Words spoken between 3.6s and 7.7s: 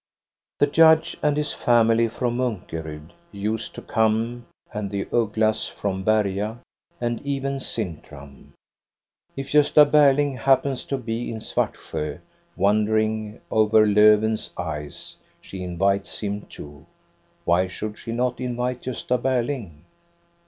to come, and the Ugglas from l^crcA. And oven